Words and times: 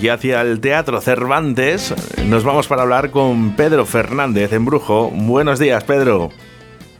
Y 0.00 0.08
hacia 0.08 0.42
el 0.42 0.60
Teatro 0.60 1.00
Cervantes 1.00 1.92
nos 2.28 2.44
vamos 2.44 2.68
para 2.68 2.82
hablar 2.82 3.10
con 3.10 3.56
Pedro 3.56 3.84
Fernández 3.84 4.52
en 4.52 4.64
Brujo. 4.64 5.10
Buenos 5.12 5.58
días, 5.58 5.82
Pedro. 5.82 6.30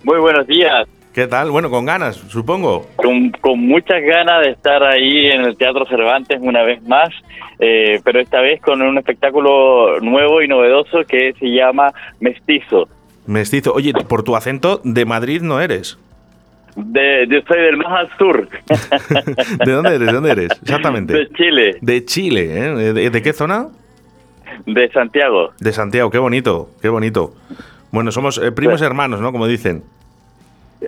Muy 0.02 0.18
buenos 0.18 0.46
días. 0.48 0.88
¿Qué 1.14 1.28
tal? 1.28 1.50
Bueno, 1.50 1.70
con 1.70 1.84
ganas, 1.84 2.16
supongo. 2.16 2.86
Con, 2.96 3.30
con 3.40 3.60
muchas 3.60 4.02
ganas 4.02 4.44
de 4.44 4.50
estar 4.50 4.82
ahí 4.82 5.26
en 5.26 5.42
el 5.42 5.56
Teatro 5.56 5.86
Cervantes 5.86 6.38
una 6.40 6.62
vez 6.62 6.82
más, 6.82 7.10
eh, 7.60 8.00
pero 8.04 8.20
esta 8.20 8.40
vez 8.40 8.60
con 8.60 8.82
un 8.82 8.98
espectáculo 8.98 10.00
nuevo 10.00 10.42
y 10.42 10.48
novedoso 10.48 11.04
que 11.06 11.34
se 11.38 11.46
llama 11.46 11.92
Mestizo. 12.20 12.88
Mestizo. 13.26 13.72
Oye, 13.74 13.92
por 13.92 14.24
tu 14.24 14.34
acento, 14.34 14.80
de 14.82 15.04
Madrid 15.04 15.42
no 15.42 15.60
eres. 15.60 15.98
De, 16.80 17.26
yo 17.28 17.40
soy 17.48 17.60
del 17.60 17.76
más 17.76 18.00
al 18.00 18.18
sur, 18.18 18.48
¿De 19.66 19.72
dónde 19.72 19.96
eres? 19.96 20.06
¿De 20.06 20.12
dónde 20.12 20.30
eres? 20.30 20.48
Exactamente. 20.62 21.12
de 21.12 21.28
Chile, 21.30 21.76
De 21.80 22.04
Chile, 22.04 22.42
¿eh? 22.42 22.92
¿De, 22.92 23.10
de 23.10 23.22
qué 23.22 23.32
zona? 23.32 23.68
de 24.66 24.88
Santiago. 24.90 25.50
De 25.60 25.72
Santiago, 25.72 26.10
qué 26.10 26.18
bonito, 26.18 26.70
qué 26.80 26.88
bonito. 26.88 27.32
Bueno, 27.90 28.10
somos 28.12 28.38
eh, 28.38 28.52
primos 28.52 28.82
hermanos, 28.82 29.20
¿no? 29.20 29.32
Como 29.32 29.46
dicen. 29.46 29.82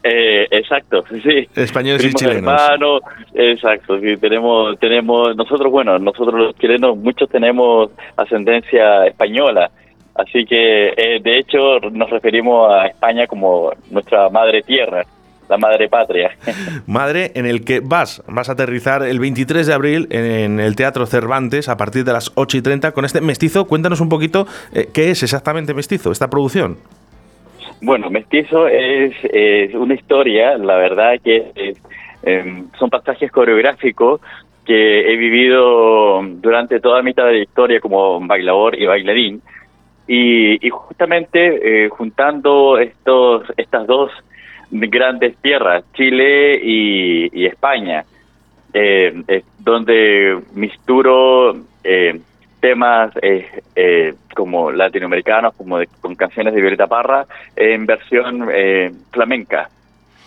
Eh, 0.04 0.46
exacto, 0.50 1.02
sí. 1.22 1.48
Españoles 1.56 2.04
y 2.04 2.12
chilenos. 2.12 2.36
hermanos, 2.38 3.02
exacto, 3.34 3.98
sí, 3.98 4.16
tenemos, 4.18 4.78
tenemos, 4.78 5.34
nosotros, 5.34 5.72
bueno, 5.72 5.98
nosotros 5.98 6.34
los 6.34 6.56
chilenos, 6.58 6.96
muchos 6.96 7.28
tenemos 7.28 7.90
ascendencia 8.16 9.06
española, 9.06 9.68
así 10.14 10.44
que 10.44 10.90
eh, 10.90 11.20
de 11.20 11.38
hecho 11.38 11.80
nos 11.90 12.08
referimos 12.08 12.72
a 12.72 12.86
España 12.86 13.26
como 13.26 13.72
nuestra 13.90 14.28
madre 14.28 14.62
tierra, 14.62 15.04
la 15.50 15.58
madre 15.58 15.88
patria. 15.88 16.30
Madre, 16.86 17.32
en 17.34 17.44
el 17.44 17.64
que 17.64 17.80
vas, 17.80 18.22
vas 18.28 18.48
a 18.48 18.52
aterrizar 18.52 19.02
el 19.02 19.18
23 19.20 19.66
de 19.66 19.74
abril 19.74 20.06
en 20.10 20.60
el 20.60 20.76
Teatro 20.76 21.04
Cervantes 21.06 21.68
a 21.68 21.76
partir 21.76 22.04
de 22.04 22.12
las 22.12 22.32
8 22.36 22.56
y 22.58 22.62
30 22.62 22.92
con 22.92 23.04
este 23.04 23.20
mestizo. 23.20 23.66
Cuéntanos 23.66 24.00
un 24.00 24.08
poquito 24.08 24.46
eh, 24.72 24.88
qué 24.94 25.10
es 25.10 25.22
exactamente 25.22 25.74
mestizo, 25.74 26.12
esta 26.12 26.30
producción. 26.30 26.78
Bueno, 27.82 28.10
Mestizo 28.10 28.68
es, 28.68 29.14
es 29.24 29.74
una 29.74 29.94
historia, 29.94 30.56
la 30.58 30.76
verdad 30.76 31.14
que 31.24 31.50
es- 31.54 31.78
em, 32.22 32.66
son 32.78 32.90
pasajes 32.90 33.32
coreográficos 33.32 34.20
que 34.66 35.12
he 35.12 35.16
vivido 35.16 36.22
durante 36.22 36.78
toda 36.80 37.02
mi 37.02 37.14
trayectoria 37.14 37.80
como 37.80 38.20
bailador 38.20 38.78
y 38.78 38.84
bailarín. 38.86 39.40
Y, 40.06 40.64
y 40.66 40.70
justamente 40.70 41.84
eh, 41.86 41.88
juntando 41.88 42.78
estos 42.78 43.44
estas 43.56 43.86
dos 43.86 44.10
grandes 44.70 45.36
tierras, 45.38 45.84
Chile 45.94 46.60
y, 46.62 47.46
España, 47.46 48.04
eh, 48.72 49.42
donde 49.58 50.38
misturo 50.54 51.56
eh, 51.82 52.20
temas 52.60 53.12
eh, 53.22 54.14
como 54.34 54.70
latinoamericanos, 54.70 55.54
como 55.54 55.78
de- 55.78 55.88
con 56.00 56.14
canciones 56.14 56.54
de 56.54 56.60
Violeta 56.60 56.86
Parra, 56.86 57.26
en 57.56 57.86
versión 57.86 58.48
flamenca, 59.10 59.68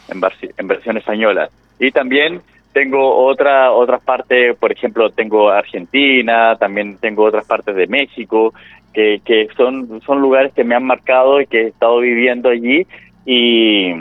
en, 0.09 0.21
en 0.57 0.67
versión 0.67 0.97
española. 0.97 1.49
Y 1.79 1.91
también 1.91 2.41
tengo 2.73 3.15
otra 3.25 3.71
otras 3.71 4.01
partes, 4.03 4.57
por 4.57 4.71
ejemplo, 4.71 5.09
tengo 5.11 5.49
Argentina, 5.49 6.55
también 6.57 6.97
tengo 6.97 7.23
otras 7.23 7.45
partes 7.45 7.75
de 7.75 7.87
México, 7.87 8.53
que, 8.93 9.21
que 9.23 9.47
son, 9.55 10.01
son 10.01 10.19
lugares 10.21 10.53
que 10.53 10.63
me 10.63 10.75
han 10.75 10.83
marcado 10.83 11.39
y 11.39 11.45
que 11.47 11.61
he 11.61 11.67
estado 11.67 11.99
viviendo 11.99 12.49
allí 12.49 12.85
y 13.25 13.93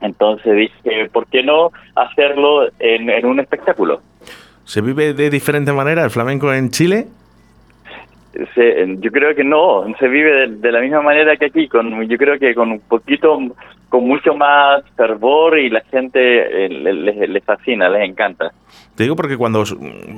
entonces 0.00 0.56
dije, 0.56 1.08
¿por 1.12 1.26
qué 1.26 1.42
no 1.42 1.72
hacerlo 1.94 2.68
en, 2.78 3.10
en 3.10 3.26
un 3.26 3.40
espectáculo? 3.40 4.00
¿Se 4.64 4.80
vive 4.80 5.14
de 5.14 5.30
diferente 5.30 5.72
manera 5.72 6.04
el 6.04 6.10
flamenco 6.10 6.52
en 6.52 6.70
Chile? 6.70 7.06
Se- 8.54 8.96
yo 9.00 9.10
creo 9.10 9.34
que 9.34 9.42
no, 9.44 9.84
se 9.98 10.06
vive 10.08 10.30
de, 10.32 10.46
de 10.56 10.72
la 10.72 10.80
misma 10.80 11.02
manera 11.02 11.36
que 11.36 11.46
aquí, 11.46 11.66
con 11.68 12.02
yo 12.08 12.16
creo 12.16 12.38
que 12.38 12.54
con 12.54 12.70
un 12.70 12.80
poquito, 12.80 13.36
con 13.88 14.04
mucho 14.06 14.34
más 14.34 14.82
fervor 14.96 15.58
y 15.58 15.70
la 15.70 15.80
gente 15.90 16.66
eh, 16.66 16.68
le- 16.68 16.92
les, 16.92 17.28
les 17.28 17.42
fascina, 17.44 17.88
les 17.88 18.08
encanta. 18.08 18.52
Te 18.94 19.02
digo 19.02 19.16
porque 19.16 19.36
cuando 19.36 19.62
s- 19.62 19.74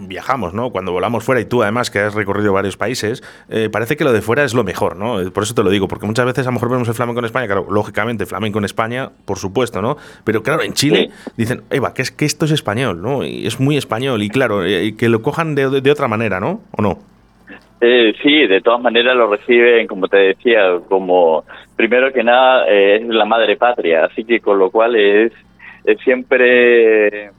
viajamos, 0.07 0.53
¿no? 0.53 0.71
Cuando 0.71 0.93
volamos 0.93 1.25
fuera 1.25 1.41
y 1.41 1.45
tú 1.47 1.63
además 1.63 1.91
que 1.91 2.01
has 2.01 2.15
recorrido 2.15 2.53
varios 2.53 2.77
países, 2.77 3.23
eh, 3.49 3.71
parece 3.73 3.97
que 3.97 4.05
lo 4.05 4.13
de 4.13 4.21
fuera 4.21 4.45
es 4.45 4.53
lo 4.55 4.65
mejor, 4.65 4.97
¿no? 4.97 5.21
Eh, 5.21 5.31
Por 5.31 5.45
eso 5.45 5.55
te 5.55 5.63
lo 5.63 5.71
digo, 5.71 5.89
porque 5.89 6.07
muchas 6.07 6.27
veces 6.27 6.47
a 6.47 6.51
lo 6.51 6.55
mejor 6.55 6.71
vemos 6.71 6.89
el 6.89 6.95
flamenco 6.95 7.21
en 7.21 7.25
España, 7.27 7.47
claro, 7.47 7.67
lógicamente 7.71 8.27
flamenco 8.27 8.59
en 8.59 8.65
España, 8.67 9.11
por 9.25 9.39
supuesto, 9.39 9.81
¿no? 9.81 9.97
Pero 10.25 10.43
claro, 10.43 10.63
en 10.63 10.75
Chile 10.75 11.11
dicen, 11.39 11.63
Eva, 11.71 11.95
que 11.95 12.03
es 12.03 12.11
que 12.11 12.27
esto 12.27 12.45
es 12.45 12.51
español, 12.51 13.01
¿no? 13.01 13.25
Y 13.25 13.47
es 13.47 13.61
muy 13.61 13.77
español 13.79 14.23
y 14.23 14.29
claro, 14.29 14.65
eh, 14.65 14.95
que 14.97 15.09
lo 15.09 15.23
cojan 15.23 15.55
de, 15.55 15.71
de- 15.71 15.81
de 15.81 15.91
otra 15.91 16.07
manera, 16.09 16.39
¿no? 16.39 16.61
¿O 16.77 16.83
no? 16.83 16.99
Eh, 17.81 18.13
sí, 18.23 18.47
de 18.47 18.61
todas 18.61 18.81
maneras 18.83 19.17
lo 19.17 19.31
reciben, 19.31 19.87
como 19.87 20.07
te 20.07 20.19
decía, 20.19 20.79
como 20.89 21.45
primero 21.77 22.13
que 22.13 22.23
nada 22.23 22.67
eh, 22.69 22.97
es 22.97 23.07
la 23.09 23.25
madre 23.25 23.57
patria, 23.57 24.05
así 24.05 24.25
que 24.25 24.41
con 24.41 24.59
lo 24.59 24.71
cual 24.71 24.97
es, 24.97 25.33
siempre 26.05 27.31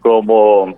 como 0.00 0.76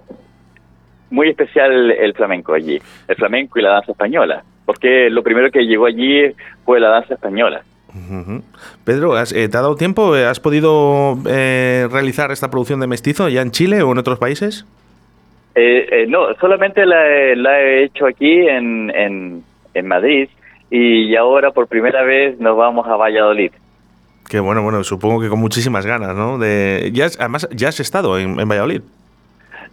muy 1.11 1.29
especial 1.29 1.91
el, 1.91 2.15
flamenco 2.15 2.55
allí, 2.55 2.79
el 3.09 3.17
flamenco 3.17 3.59
y 3.59 3.63
la 3.63 3.71
danza 3.73 3.93
española, 3.93 4.43
porque 4.65 5.11
lo 5.11 5.23
primero 5.23 5.51
que 5.51 5.67
llegó 5.67 5.87
allí 5.87 6.33
fue 6.65 6.81
la 6.81 6.89
danza 6.89 7.15
española. 7.15 7.63
Pedro, 8.85 9.15
¿has- 9.17 9.33
eh, 9.33 9.49
¿te 9.49 9.57
ha 9.57 9.63
dado 9.63 9.75
tiempo? 9.75 10.15
¿Has 10.15 10.39
podido 10.39 11.19
eh, 11.29 11.89
realizar 11.91 12.31
esta 12.31 12.49
producción 12.51 12.79
de 12.81 12.87
mestizo 12.87 13.29
ya 13.29 13.43
en 13.43 13.51
Chile 13.51 13.83
o 13.83 13.91
en 13.93 13.99
otros 13.99 14.19
países? 14.19 14.65
Eh, 15.55 15.89
eh, 15.91 16.07
no, 16.09 16.33
solamente 16.41 16.87
la, 16.87 17.07
he- 17.09 17.37
la 17.37 17.61
he 17.61 17.85
hecho 17.85 18.07
aquí 18.07 18.47
en, 18.49 18.91
en, 18.95 19.43
en 19.75 19.87
Madrid 19.89 20.29
y 20.71 21.15
ahora 21.17 21.51
por 21.51 21.67
primera 21.67 22.03
vez 22.03 22.39
nos 22.39 22.57
vamos 22.57 22.87
a 22.87 22.97
Valladolid. 22.97 23.51
Que 24.29 24.39
bueno, 24.39 24.63
bueno, 24.63 24.85
supongo 24.85 25.21
que 25.21 25.29
con 25.29 25.41
muchísimas 25.41 25.85
ganas, 25.85 26.15
¿no? 26.15 26.39
De, 26.39 26.91
ya, 26.93 27.07
además, 27.19 27.49
ya 27.53 27.69
has 27.69 27.81
estado 27.81 28.17
en, 28.19 28.39
en 28.39 28.49
Valladolid. 28.49 28.83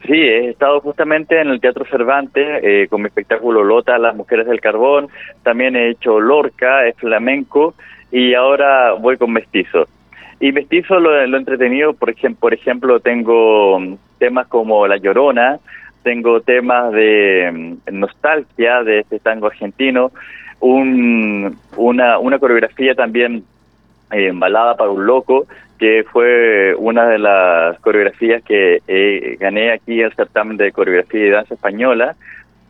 Sí, 0.06 0.14
he 0.14 0.50
estado 0.50 0.80
justamente 0.80 1.40
en 1.40 1.50
el 1.50 1.60
Teatro 1.60 1.86
Cervantes 1.86 2.60
eh, 2.64 2.88
con 2.90 3.02
mi 3.02 3.08
espectáculo 3.08 3.64
Lota, 3.64 3.98
Las 4.00 4.16
Mujeres 4.16 4.48
del 4.48 4.62
Carbón. 4.62 5.10
También 5.44 5.76
he 5.76 5.90
hecho 5.90 6.20
Lorca, 6.20 6.88
es 6.88 6.96
flamenco 6.98 7.76
y 8.12 8.34
ahora 8.34 8.94
voy 8.94 9.18
con 9.18 9.32
Mestizo. 9.34 9.88
Y 10.40 10.52
Mestizo 10.52 11.00
lo, 11.00 11.26
lo 11.26 11.38
entretenido, 11.38 11.94
por 11.94 12.10
ejemplo, 12.10 12.40
por 12.40 12.54
ejemplo, 12.54 13.00
tengo 13.00 13.80
mm, 13.80 13.96
temas 14.20 14.48
como 14.48 14.88
La 14.88 14.98
Llorona, 14.98 15.60
tengo 16.04 16.42
temas 16.42 16.92
de 16.92 17.78
mm, 17.88 18.00
nostalgia 18.00 18.84
de 18.84 19.00
este 19.00 19.20
tango 19.20 19.48
argentino, 19.48 20.12
un, 20.60 21.58
una, 21.76 22.20
una 22.20 22.40
coreografía 22.40 22.94
también 22.96 23.44
eh, 24.12 24.32
Balada 24.34 24.76
para 24.76 24.92
un 24.92 25.06
Loco, 25.06 25.48
que 25.80 26.04
fue 26.12 26.76
una 26.78 27.08
de 27.08 27.20
las 27.20 27.80
coreografías 27.80 28.44
que 28.44 28.82
eh, 28.88 29.38
gané 29.40 29.72
aquí 29.72 30.02
el 30.02 30.14
certamen 30.14 30.58
de 30.58 30.72
coreografía 30.72 31.26
y 31.26 31.30
danza 31.30 31.54
española. 31.54 32.16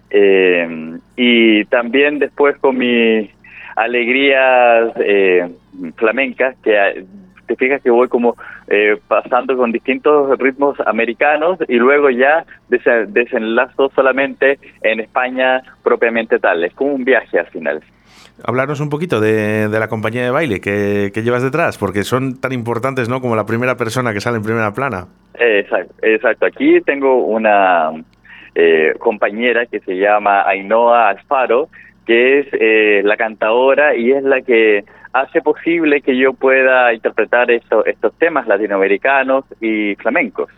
Eh, 0.10 0.98
y 1.16 1.66
también 1.66 2.20
después 2.20 2.58
con 2.58 2.78
mis 2.78 3.30
alegrías 3.76 4.94
eh, 4.98 5.50
flamencas, 5.96 6.56
que 6.64 7.06
te 7.48 7.56
fijas 7.56 7.82
que 7.82 7.90
voy 7.90 8.08
como 8.08 8.36
eh, 8.68 8.98
pasando 9.08 9.56
con 9.58 9.72
distintos 9.72 10.38
ritmos 10.38 10.78
americanos 10.86 11.58
y 11.68 11.76
luego 11.76 12.10
ya 12.10 12.46
desenlazo 12.70 13.90
solamente 13.96 14.60
en 14.82 15.00
España 15.00 15.64
propiamente 15.84 16.40
tal. 16.40 16.64
Es 16.64 16.74
como 16.74 16.94
un 16.94 17.06
viaje 17.06 17.40
al 17.40 17.48
final. 17.48 17.82
Hablarnos 18.44 18.80
un 18.82 18.90
poquito 18.90 19.20
de, 19.20 19.68
de 19.68 19.80
la 19.80 19.88
compañía 19.88 20.24
de 20.24 20.30
baile 20.30 20.62
que, 20.62 21.12
que 21.14 21.24
llevas 21.24 21.42
detrás, 21.42 21.78
porque 21.78 22.04
son 22.04 22.40
tan 22.40 22.52
importantes, 22.52 23.10
¿no? 23.10 23.20
Como 23.20 23.36
la 23.36 23.46
primera 23.46 23.76
persona 23.76 24.14
que 24.14 24.22
sale 24.22 24.38
en 24.38 24.44
primera 24.44 24.74
plana. 24.74 25.08
Exacto, 25.34 25.96
exacto. 26.04 26.46
Aquí 26.46 26.80
tengo 26.82 27.26
una 27.26 27.92
eh, 28.54 28.94
compañera 29.00 29.66
que 29.66 29.80
se 29.80 29.98
llama 29.98 30.44
Ainhoa 30.48 31.10
Alfaro, 31.10 31.70
que 32.06 32.40
es 32.40 32.48
eh, 32.54 33.02
la 33.04 33.18
cantadora 33.18 33.96
y 33.96 34.12
es 34.12 34.24
la 34.24 34.42
que 34.42 34.84
hace 35.14 35.42
posible 35.42 36.02
que 36.02 36.18
yo 36.18 36.34
pueda 36.34 36.94
interpretar 36.94 37.50
esto- 37.52 37.86
estos 37.86 38.14
temas 38.18 38.48
latinoamericanos 38.48 39.46
y 39.62 39.96
flamencos. 39.96 40.50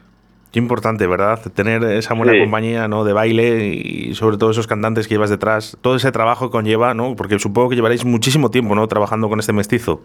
Qué 0.52 0.58
importante, 0.60 1.06
¿verdad? 1.06 1.40
Tener 1.54 1.84
esa 1.84 2.16
buena 2.16 2.34
Sí. 2.34 2.40
compañía, 2.40 2.88
¿no? 2.88 3.04
De 3.04 3.14
baile 3.14 3.68
y 3.68 4.16
sobre 4.16 4.38
todo 4.38 4.50
esos 4.50 4.66
cantantes 4.66 5.08
que 5.08 5.14
llevas 5.14 5.30
detrás. 5.30 5.78
Todo 5.82 5.96
ese 5.96 6.12
trabajo 6.12 6.48
que 6.48 6.52
conlleva, 6.52 6.94
¿no? 6.96 7.16
Porque 7.16 7.38
supongo 7.38 7.70
que 7.70 7.76
llevaréis 7.76 8.04
muchísimo 8.04 8.50
tiempo, 8.50 8.74
¿no? 8.74 8.88
Trabajando 8.88 9.30
con 9.30 9.40
este 9.40 9.54
mestizo. 9.54 10.02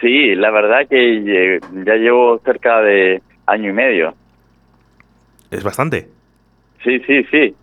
Sí, 0.00 0.34
la 0.34 0.50
verdad 0.50 0.88
que 0.88 1.60
ya 1.84 1.94
llevo 1.96 2.38
cerca 2.42 2.80
de 2.80 3.20
año 3.46 3.68
y 3.68 3.72
medio. 3.74 4.14
Es 5.50 5.62
bastante. 5.62 6.08
Sí, 6.82 6.98
sí, 7.06 7.24
sí. 7.30 7.54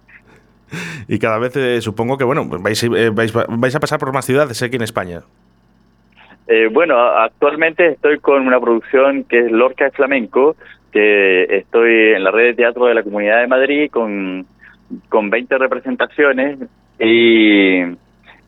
Y 1.07 1.19
cada 1.19 1.39
vez 1.39 1.55
eh, 1.57 1.81
supongo 1.81 2.17
que, 2.17 2.23
bueno, 2.23 2.47
vais, 2.47 2.81
eh, 2.83 3.09
vais, 3.11 3.33
vais, 3.33 3.75
a 3.75 3.79
pasar 3.79 3.99
por 3.99 4.13
más 4.13 4.25
ciudades 4.25 4.61
aquí 4.63 4.75
en 4.77 4.83
España. 4.83 5.21
Eh, 6.47 6.69
bueno, 6.71 6.97
actualmente 6.99 7.87
estoy 7.87 8.19
con 8.19 8.45
una 8.45 8.59
producción 8.59 9.23
que 9.23 9.39
es 9.39 9.51
Lorca 9.51 9.85
de 9.85 9.91
Flamenco, 9.91 10.55
que 10.91 11.43
estoy 11.43 12.13
en 12.13 12.23
la 12.23 12.31
red 12.31 12.47
de 12.47 12.53
teatro 12.55 12.85
de 12.85 12.95
la 12.95 13.03
Comunidad 13.03 13.41
de 13.41 13.47
Madrid 13.47 13.89
con, 13.89 14.45
con 15.09 15.29
20 15.29 15.57
representaciones 15.57 16.59
y, 16.99 17.81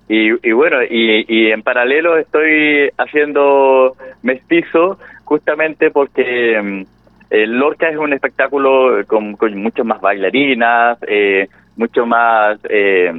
y, 0.09 0.51
bueno, 0.51 0.83
y, 0.83 1.25
y, 1.27 1.51
en 1.51 1.63
paralelo 1.63 2.17
estoy 2.17 2.89
haciendo 2.97 3.95
mestizo 4.21 4.99
justamente 5.23 5.89
porque 5.91 6.85
el 7.29 7.51
Lorca 7.57 7.89
es 7.89 7.97
un 7.97 8.13
espectáculo 8.13 9.03
con, 9.07 9.35
con 9.37 9.57
mucho 9.57 9.83
más 9.83 10.01
bailarinas, 10.01 10.99
eh, 11.07 11.47
mucho 11.77 12.05
más 12.05 12.59
eh, 12.69 13.11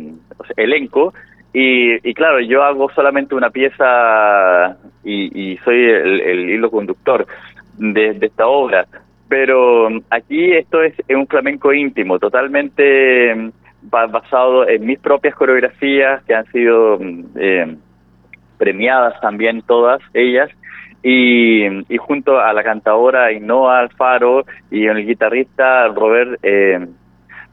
elenco. 0.57 1.13
Y, 1.55 2.11
y, 2.11 2.15
claro, 2.15 2.41
yo 2.41 2.65
hago 2.65 2.91
solamente 2.91 3.37
una 3.37 3.49
pieza 3.49 4.77
y, 5.05 5.57
soy 5.65 5.85
el, 5.85 6.51
hilo 6.51 6.69
conductor 6.69 7.27
de, 7.79 8.19
esta 8.21 8.49
obra. 8.49 8.87
Pero 9.29 9.89
aquí 10.11 10.53
esto 10.53 10.83
es, 10.83 10.95
un 11.09 11.29
flamenco 11.29 11.73
íntimo, 11.73 12.19
totalmente 12.19 13.35
mm, 13.35 13.51
basado 13.89 14.69
en 14.69 14.85
mis 14.85 14.99
propias 14.99 15.37
coreografías 15.37 16.25
que 16.25 16.35
han 16.35 16.47
sido 16.47 16.99
mm, 16.99 17.25
eh, 17.37 17.77
premiadas 18.59 19.21
también 19.21 19.63
todas 19.63 20.03
ellas 20.13 20.51
y, 21.05 21.67
y, 21.67 21.97
junto 21.99 22.41
a 22.41 22.53
la 22.53 22.65
cantadora 22.65 23.31
Inoa 23.31 23.79
Alfaro 23.79 24.45
y 24.73 24.87
el 24.87 25.07
guitarrista 25.07 25.87
Robert 25.89 26.39
eh, 26.43 26.87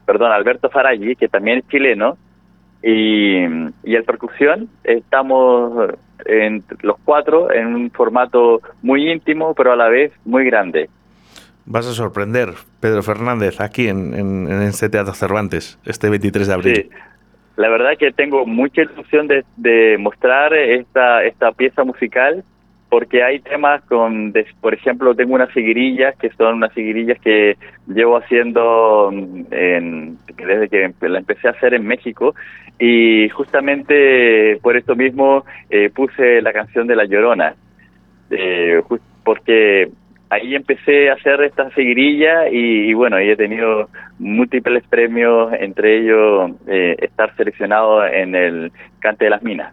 perdón, 0.04 0.32
Alberto 0.32 0.68
Faraggi, 0.70 1.16
que 1.16 1.28
también 1.28 1.58
es 1.58 1.68
chileno, 1.68 2.16
y, 2.82 3.44
y 3.84 3.94
el 3.94 4.04
percusión, 4.04 4.68
estamos 4.84 5.90
en 6.24 6.64
los 6.82 6.96
cuatro 7.04 7.52
en 7.52 7.74
un 7.74 7.90
formato 7.90 8.60
muy 8.82 9.10
íntimo, 9.10 9.54
pero 9.54 9.72
a 9.72 9.76
la 9.76 9.88
vez 9.88 10.12
muy 10.24 10.44
grande. 10.44 10.88
Vas 11.64 11.86
a 11.86 11.92
sorprender, 11.92 12.54
Pedro 12.80 13.02
Fernández, 13.02 13.60
aquí 13.60 13.88
en, 13.88 14.14
en, 14.14 14.62
este 14.62 14.88
Teatro 14.88 15.14
Cervantes, 15.14 15.78
este 15.84 16.10
23 16.10 16.48
de 16.48 16.54
abril. 16.54 16.76
Sí. 16.76 16.90
La 17.56 17.68
verdad 17.68 17.90
que 17.98 18.10
tengo 18.12 18.46
mucha 18.46 18.82
ilusión 18.82 19.28
de, 19.28 19.44
de 19.56 19.96
mostrar 19.98 20.54
esta, 20.54 21.22
esta 21.22 21.52
pieza 21.52 21.84
musical 21.84 22.44
porque 22.92 23.22
hay 23.22 23.40
temas 23.40 23.80
con, 23.84 24.34
por 24.60 24.74
ejemplo, 24.74 25.14
tengo 25.14 25.34
unas 25.34 25.50
seguirillas 25.54 26.14
que 26.18 26.28
son 26.36 26.56
unas 26.56 26.74
seguirillas 26.74 27.18
que 27.20 27.56
llevo 27.86 28.18
haciendo 28.18 29.08
mm, 29.10 29.44
en, 29.50 30.18
desde 30.36 30.68
que 30.68 31.08
la 31.08 31.20
empecé 31.20 31.48
a 31.48 31.52
hacer 31.52 31.72
en 31.72 31.86
México 31.86 32.34
y 32.78 33.30
justamente 33.30 34.58
por 34.62 34.76
esto 34.76 34.94
mismo 34.94 35.46
eh, 35.70 35.88
puse 35.88 36.42
la 36.42 36.52
canción 36.52 36.86
de 36.86 36.96
La 36.96 37.06
Llorona, 37.06 37.54
eh, 38.28 38.82
porque 39.24 39.88
ahí 40.28 40.54
empecé 40.54 41.08
a 41.08 41.14
hacer 41.14 41.44
esta 41.44 41.70
seguirilla 41.70 42.50
y, 42.50 42.92
bueno, 42.92 43.18
y 43.22 43.30
he 43.30 43.36
tenido 43.36 43.88
múltiples 44.18 44.86
premios, 44.86 45.50
entre 45.58 46.00
ellos 46.00 46.50
eh, 46.66 46.96
estar 46.98 47.34
seleccionado 47.36 48.04
en 48.04 48.34
el 48.34 48.70
Cante 49.00 49.24
de 49.24 49.30
las 49.30 49.42
Minas 49.42 49.72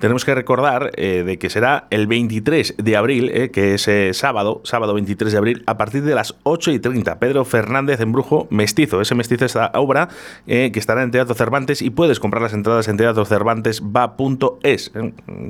tenemos 0.00 0.24
que 0.24 0.34
recordar 0.34 0.90
eh, 0.96 1.22
de 1.24 1.38
que 1.38 1.50
será 1.50 1.86
el 1.90 2.06
23 2.06 2.76
de 2.78 2.96
abril, 2.96 3.30
eh, 3.32 3.50
que 3.50 3.74
es 3.74 3.86
eh, 3.86 4.12
sábado, 4.14 4.62
sábado 4.64 4.94
23 4.94 5.30
de 5.30 5.38
abril, 5.38 5.62
a 5.66 5.76
partir 5.76 6.02
de 6.02 6.14
las 6.14 6.34
8 6.42 6.72
y 6.72 6.78
30. 6.78 7.18
Pedro 7.18 7.44
Fernández 7.44 8.00
en 8.00 8.12
Brujo 8.12 8.48
Mestizo. 8.50 9.00
Ese 9.00 9.14
mestizo 9.14 9.44
esta 9.44 9.70
obra 9.74 10.08
que 10.46 10.72
estará 10.74 11.02
en 11.02 11.10
Teatro 11.10 11.34
Cervantes 11.34 11.82
y 11.82 11.90
puedes 11.90 12.18
comprar 12.18 12.42
las 12.42 12.54
entradas 12.54 12.88
en 12.88 12.96
teatrocervantesva.es. 12.96 14.92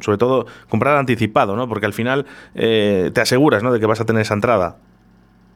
sobre 0.00 0.18
todo 0.18 0.46
comprar 0.68 0.96
anticipado, 0.96 1.56
¿no? 1.56 1.68
Porque 1.68 1.86
al 1.86 1.92
final 1.92 2.26
te 2.54 3.20
aseguras 3.20 3.62
¿no? 3.62 3.72
de 3.72 3.80
que 3.80 3.86
vas 3.86 4.00
a 4.00 4.04
tener 4.04 4.22
esa 4.22 4.34
entrada. 4.34 4.76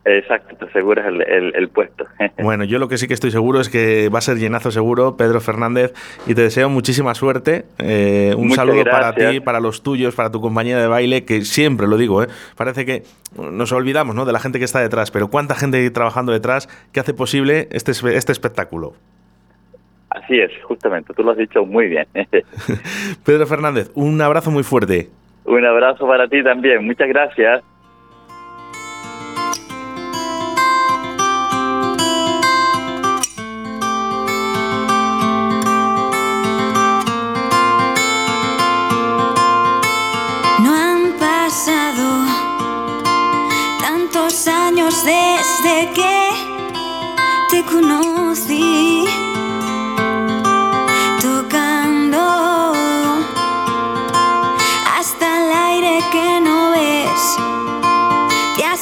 Exacto, 0.07 0.55
te 0.57 0.67
aseguras 0.67 1.07
el, 1.07 1.69
puesto. 1.69 2.05
Bueno, 2.43 2.65
yo 2.65 2.79
lo 2.79 2.89
que 2.89 2.99
sí 2.99 3.09
que 3.09 3.15
estoy 3.15 3.31
seguro 3.31 3.61
es 3.61 3.71
que 3.71 4.11
va 4.11 4.19
a 4.19 4.23
ser 4.23 4.37
llenazo 4.37 4.71
seguro, 4.71 5.17
Pedro 5.17 5.41
Fernández, 5.41 5.95
y 6.27 6.35
te 6.35 6.43
deseo 6.43 6.69
muchísima 6.69 7.15
suerte. 7.15 7.65
Eh, 7.79 8.35
un 8.37 8.51
saludo 8.51 8.85
para 8.85 9.15
ti, 9.15 9.41
para 9.41 9.61
los 9.61 9.83
tuyos, 9.83 10.15
para 10.15 10.31
tu 10.31 10.41
compañía 10.41 10.79
de 10.79 10.87
baile, 10.87 11.25
que 11.25 11.43
siempre 11.43 11.87
lo 11.87 11.97
digo, 11.97 12.23
¿eh? 12.23 12.27
parece 12.57 12.85
que 12.85 13.03
nos 13.39 13.73
olvidamos 13.73 14.15
¿no? 14.15 14.27
de 14.27 14.33
la 14.33 14.41
gente 14.41 14.59
que 14.59 14.67
está 14.67 14.81
detrás, 14.81 15.11
pero 15.11 15.29
cuánta 15.29 15.55
gente 15.55 15.79
hay 15.79 15.91
trabajando 15.91 16.33
detrás 16.33 16.69
que 16.93 17.01
hace 17.01 17.15
posible 17.15 17.69
este, 17.71 17.93
este 17.93 18.33
espectáculo. 18.33 18.95
Así 20.11 20.39
es, 20.39 20.51
justamente, 20.65 21.15
tú 21.15 21.23
lo 21.23 21.31
has 21.31 21.39
dicho 21.39 21.65
muy 21.65 21.89
bien. 21.89 22.07
Pedro 23.25 23.47
Fernández, 23.47 23.91
un 23.95 24.21
abrazo 24.21 24.51
muy 24.51 24.63
fuerte. 24.63 25.09
Un 25.45 25.65
abrazo 25.65 26.07
para 26.07 26.29
ti 26.29 26.43
también, 26.43 26.85
muchas 26.85 27.09
gracias. 27.09 27.63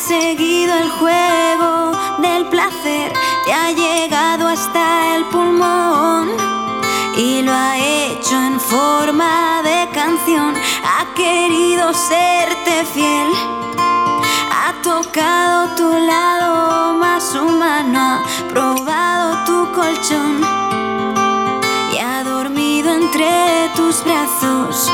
Seguido 0.06 0.74
el 0.74 0.90
juego 0.90 1.92
del 2.18 2.46
placer, 2.46 3.12
te 3.46 3.52
ha 3.52 3.70
llegado 3.70 4.48
hasta 4.48 5.16
el 5.16 5.24
pulmón 5.26 6.30
y 7.16 7.42
lo 7.42 7.52
ha 7.52 7.78
hecho 7.78 8.36
en 8.36 8.60
forma 8.60 9.62
de 9.62 9.88
canción. 9.92 10.54
Ha 10.84 11.14
querido 11.14 11.92
serte 11.94 12.84
fiel 12.92 13.32
tocado 14.82 15.74
tu 15.76 15.96
lado 16.06 16.94
más 16.94 17.34
humano, 17.34 17.98
ha 18.00 18.48
probado 18.48 19.44
tu 19.44 19.72
colchón 19.72 20.40
y 21.92 21.98
ha 21.98 22.24
dormido 22.24 22.92
entre 22.92 23.70
tus 23.76 24.02
brazos. 24.02 24.90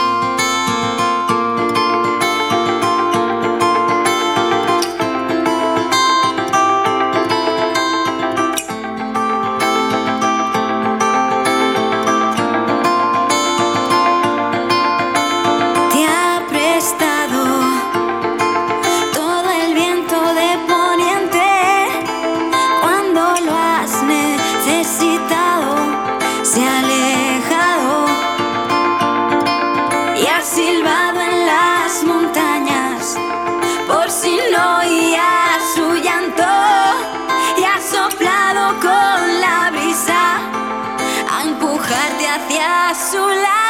So 42.99 43.25
loud. 43.25 43.68